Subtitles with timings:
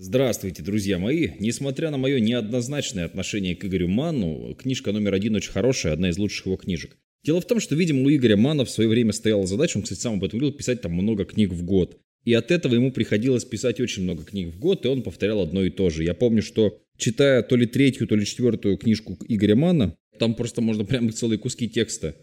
[0.00, 1.30] Здравствуйте, друзья мои!
[1.40, 6.18] Несмотря на мое неоднозначное отношение к Игорю Манну, книжка номер один очень хорошая, одна из
[6.18, 6.96] лучших его книжек.
[7.24, 9.98] Дело в том, что, видимо, у Игоря Манна в свое время стояла задача, он, кстати,
[9.98, 11.98] сам об этом говорил, писать там много книг в год.
[12.24, 15.64] И от этого ему приходилось писать очень много книг в год, и он повторял одно
[15.64, 16.04] и то же.
[16.04, 20.60] Я помню, что читая то ли третью, то ли четвертую книжку Игоря Манна, там просто
[20.60, 22.14] можно прямо целые куски текста.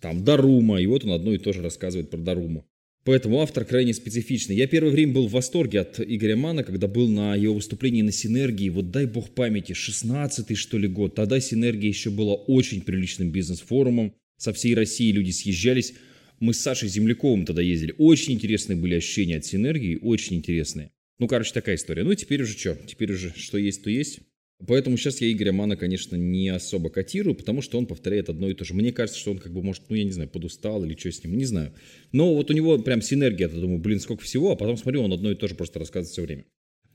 [0.00, 2.64] Там Дарума, и вот он одно и то же рассказывает про Даруму.
[3.08, 4.54] Поэтому автор крайне специфичный.
[4.54, 8.12] Я первое время был в восторге от Игоря Мана, когда был на его выступлении на
[8.12, 8.68] Синергии.
[8.68, 11.14] Вот дай бог памяти, 16-й что ли год.
[11.14, 14.12] Тогда Синергия еще была очень приличным бизнес-форумом.
[14.36, 15.94] Со всей России люди съезжались.
[16.38, 17.94] Мы с Сашей Земляковым тогда ездили.
[17.96, 20.90] Очень интересные были ощущения от Синергии, очень интересные.
[21.18, 22.04] Ну, короче, такая история.
[22.04, 22.76] Ну, теперь уже что?
[22.86, 24.18] Теперь уже что есть, то есть.
[24.66, 28.54] Поэтому сейчас я Игоря Мана, конечно, не особо котирую, потому что он повторяет одно и
[28.54, 28.74] то же.
[28.74, 31.22] Мне кажется, что он как бы, может, ну, я не знаю, подустал или что с
[31.22, 31.72] ним, не знаю.
[32.10, 35.12] Но вот у него прям синергия, я думаю, блин, сколько всего, а потом смотрю, он
[35.12, 36.44] одно и то же просто рассказывает все время.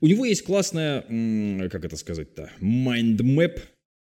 [0.00, 1.02] У него есть классная,
[1.70, 3.60] как это сказать-то, mind map.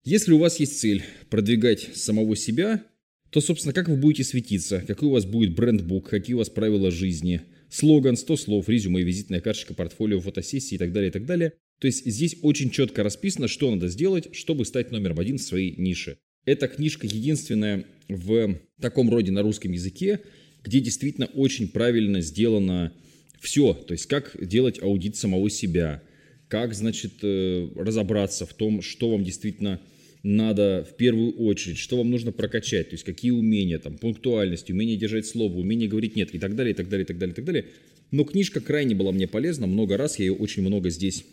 [0.05, 2.85] Если у вас есть цель продвигать самого себя,
[3.31, 6.91] то, собственно, как вы будете светиться, какой у вас будет брендбук, какие у вас правила
[6.91, 11.53] жизни, слоган, 100 слов, резюме, визитная карточка, портфолио, фотосессии и так далее, и так далее–
[11.79, 15.75] то есть здесь очень четко расписано, что надо сделать, чтобы стать номером один в своей
[15.77, 16.19] нише.
[16.45, 20.21] Эта книжка единственная в таком роде на русском языке,
[20.63, 22.93] где действительно очень правильно сделано
[23.41, 23.75] все.
[23.75, 26.03] То есть как делать аудит самого себя,
[26.49, 29.81] как, значит, э, разобраться в том, что вам действительно
[30.23, 34.97] надо в первую очередь, что вам нужно прокачать, то есть какие умения, там, пунктуальность, умение
[34.97, 37.37] держать слово, умение говорить нет и так далее, и так далее, и так далее, и
[37.37, 37.67] так далее.
[38.11, 41.25] Но книжка крайне была мне полезна, много раз я ее очень много здесь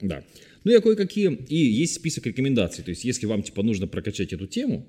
[0.00, 0.24] да.
[0.64, 2.84] Ну и кое-какие, и есть список рекомендаций.
[2.84, 4.86] То есть, если вам типа нужно прокачать эту тему,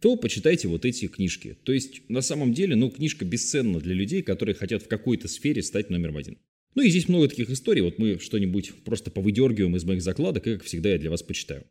[0.00, 1.56] то почитайте вот эти книжки.
[1.64, 5.62] То есть, на самом деле, ну, книжка бесценна для людей, которые хотят в какой-то сфере
[5.62, 6.38] стать номером один.
[6.74, 7.82] Ну и здесь много таких историй.
[7.82, 11.64] Вот мы что-нибудь просто повыдергиваем из моих закладок, и, как всегда, я для вас почитаю.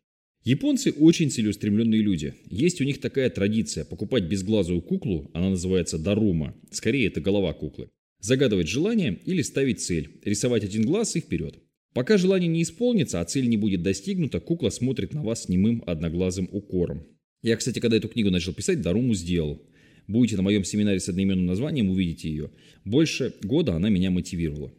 [0.43, 2.33] Японцы очень целеустремленные люди.
[2.49, 7.89] Есть у них такая традиция покупать безглазую куклу, она называется дарума, скорее это голова куклы.
[8.19, 11.59] Загадывать желание или ставить цель, рисовать один глаз и вперед.
[11.97, 16.47] Пока желание не исполнится, а цель не будет достигнута, кукла смотрит на вас немым одноглазым
[16.51, 17.07] укором.
[17.41, 19.63] Я, кстати, когда эту книгу начал писать, Даруму сделал.
[20.07, 22.51] Будете на моем семинаре с одноименным названием, увидите ее.
[22.85, 24.71] Больше года она меня мотивировала.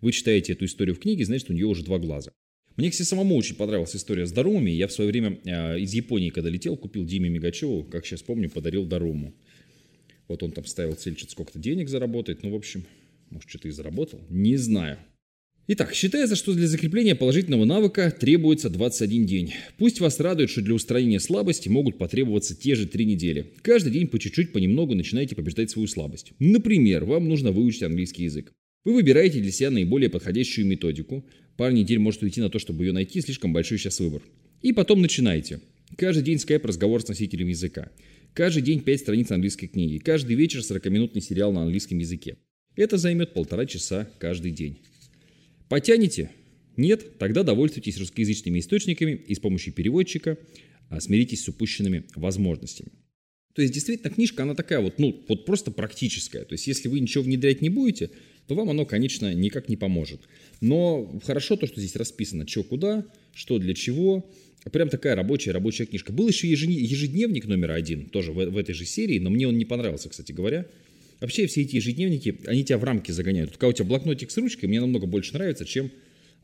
[0.00, 2.32] Вы читаете эту историю в книге, значит, у нее уже два глаза.
[2.74, 4.72] Мне, кстати, самому очень понравилась история с Дарумами.
[4.72, 8.50] Я в свое время э, из Японии, когда летел, купил Диме Мигачеву, как сейчас помню,
[8.50, 9.36] подарил Даруму.
[10.26, 12.42] Вот он там ставил цель, что сколько-то денег заработать.
[12.42, 12.84] Ну, в общем,
[13.30, 14.20] может, что-то и заработал.
[14.30, 14.98] Не знаю.
[15.68, 19.54] Итак, считается, что для закрепления положительного навыка требуется 21 день.
[19.78, 23.52] Пусть вас радует, что для устранения слабости могут потребоваться те же 3 недели.
[23.62, 26.34] Каждый день по чуть-чуть, понемногу начинаете побеждать свою слабость.
[26.38, 28.52] Например, вам нужно выучить английский язык.
[28.84, 31.26] Вы выбираете для себя наиболее подходящую методику.
[31.56, 34.22] Пару недель может уйти на то, чтобы ее найти, слишком большой сейчас выбор.
[34.62, 35.58] И потом начинаете.
[35.96, 37.90] Каждый день скайп разговор с носителем языка.
[38.34, 39.98] Каждый день 5 страниц английской книги.
[39.98, 42.36] Каждый вечер 40-минутный сериал на английском языке.
[42.76, 44.78] Это займет полтора часа каждый день.
[45.68, 46.30] Потянете?
[46.76, 47.18] Нет?
[47.18, 50.38] Тогда довольствуйтесь русскоязычными источниками и с помощью переводчика
[50.88, 52.90] а, смиритесь с упущенными возможностями.
[53.54, 56.44] То есть, действительно, книжка, она такая вот, ну, вот просто практическая.
[56.44, 58.10] То есть, если вы ничего внедрять не будете,
[58.46, 60.20] то вам оно, конечно, никак не поможет.
[60.60, 64.30] Но хорошо то, что здесь расписано, что куда, что для чего.
[64.70, 66.12] Прям такая рабочая, рабочая книжка.
[66.12, 69.64] Был еще ежедневник номер один, тоже в, в этой же серии, но мне он не
[69.64, 70.66] понравился, кстати говоря.
[71.20, 73.52] Вообще все эти ежедневники, они тебя в рамки загоняют.
[73.52, 75.90] Когда у тебя блокнотик с ручкой, мне намного больше нравится, чем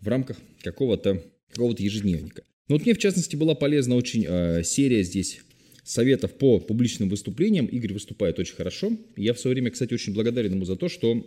[0.00, 2.42] в рамках какого-то какого ежедневника.
[2.68, 5.40] Но вот мне, в частности, была полезна очень э, серия здесь
[5.84, 7.66] советов по публичным выступлениям.
[7.66, 8.96] Игорь выступает очень хорошо.
[9.16, 11.26] Я в свое время, кстати, очень благодарен ему за то, что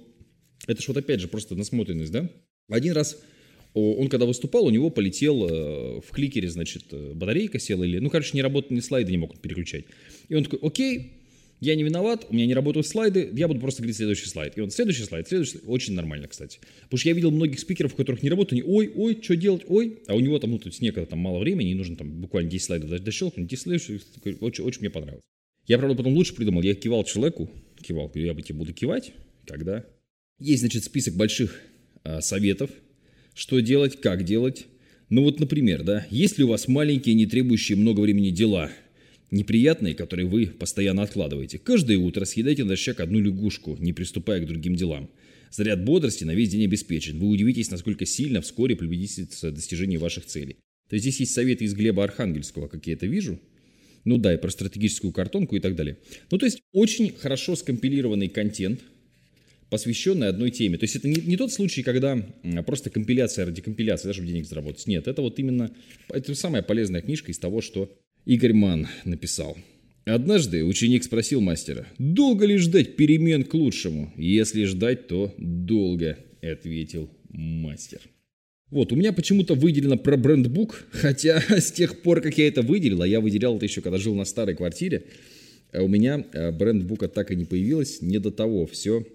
[0.67, 2.29] это же вот опять же просто насмотренность, да?
[2.69, 3.21] Один раз
[3.73, 8.31] он когда выступал, у него полетел э, в кликере, значит, батарейка села или, ну, короче,
[8.33, 9.83] не работали, слайды не мог переключать.
[10.29, 11.11] И он такой, окей,
[11.59, 14.57] я не виноват, у меня не работают слайды, я буду просто говорить следующий слайд.
[14.57, 15.65] И он следующий слайд, следующий слайд.
[15.67, 16.59] Очень нормально, кстати.
[16.83, 19.63] Потому что я видел многих спикеров, у которых не работают, они, ой, ой, что делать,
[19.67, 19.99] ой.
[20.07, 22.49] А у него там, ну, то есть некогда там мало времени, и нужно там буквально
[22.49, 24.01] 10 слайдов дощелкнуть, 10 следующих,
[24.41, 25.23] очень, очень мне понравилось.
[25.65, 27.49] Я, правда, потом лучше придумал, я кивал человеку,
[27.81, 29.13] кивал, я бы тебе буду кивать,
[29.47, 29.85] когда...
[30.37, 31.61] Есть, значит, список больших
[32.03, 32.69] э, советов,
[33.33, 34.65] что делать, как делать.
[35.09, 38.69] Ну вот, например, да, если у вас маленькие, не требующие много времени дела–
[39.35, 41.59] неприятные, которые вы постоянно откладываете.
[41.59, 45.09] Каждое утро съедайте на шаг одну лягушку, не приступая к другим делам.
[45.51, 47.19] Заряд бодрости на весь день обеспечен.
[47.19, 50.57] Вы удивитесь, насколько сильно вскоре приблизится достижение ваших целей.
[50.89, 53.39] То есть здесь есть советы из Глеба Архангельского, как я это вижу.
[54.03, 55.97] Ну да, и про стратегическую картонку и так далее.
[56.31, 58.81] Ну то есть очень хорошо скомпилированный контент,
[59.69, 60.77] посвященная одной теме.
[60.77, 62.17] То есть это не, не тот случай, когда
[62.65, 64.85] просто компиляция ради компиляции, даже чтобы денег заработать.
[64.87, 65.71] Нет, это вот именно,
[66.09, 67.91] это самая полезная книжка из того, что
[68.25, 69.55] Игорь Ман написал.
[70.03, 74.11] Однажды ученик спросил мастера, долго ли ждать перемен к лучшему?
[74.17, 77.99] Если ждать, то долго, ответил мастер.
[78.71, 83.03] Вот, у меня почему-то выделено про брендбук, хотя с тех пор, как я это выделил,
[83.03, 85.05] а я выделял это еще, когда жил на старой квартире,
[85.71, 89.05] а у меня э, брендбука так и не появилось, не до того, все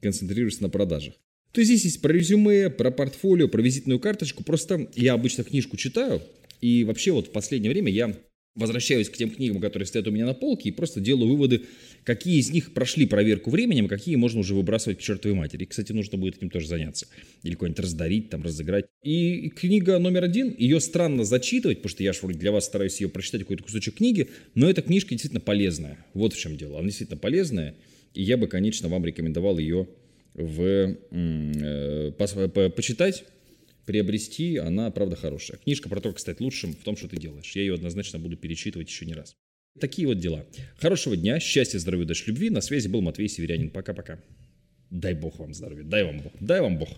[0.00, 1.14] концентрируется на продажах.
[1.52, 5.76] То есть здесь есть про резюме, про портфолио, про визитную карточку, просто я обычно книжку
[5.76, 6.20] читаю,
[6.60, 8.16] и вообще вот в последнее время я
[8.56, 11.62] возвращаюсь к тем книгам, которые стоят у меня на полке, и просто делаю выводы,
[12.04, 15.64] какие из них прошли проверку временем, какие можно уже выбрасывать к чертовой матери.
[15.64, 17.06] И, кстати, нужно будет этим тоже заняться.
[17.42, 18.86] Или какой-нибудь раздарить, там, разыграть.
[19.02, 23.00] И книга номер один, ее странно зачитывать, потому что я же вроде для вас стараюсь
[23.00, 26.04] ее прочитать, какой-то кусочек книги, но эта книжка действительно полезная.
[26.14, 26.78] Вот в чем дело.
[26.78, 27.74] Она действительно полезная,
[28.14, 29.86] и я бы, конечно, вам рекомендовал ее
[30.34, 33.24] в, э, по, по, почитать,
[33.86, 35.58] приобрести, она, правда, хорошая.
[35.58, 37.52] Книжка про то, как стать лучшим в том, что ты делаешь.
[37.54, 39.34] Я ее однозначно буду перечитывать еще не раз.
[39.80, 40.44] Такие вот дела.
[40.78, 42.50] Хорошего дня, счастья, здоровья, удачи, любви.
[42.50, 43.70] На связи был Матвей Северянин.
[43.70, 44.20] Пока-пока.
[44.90, 46.88] Дай бог вам здоровья, дай вам бог, дай вам бог.